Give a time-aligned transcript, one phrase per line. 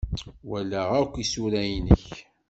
[0.49, 2.05] Walaɣ akk isura-nnek.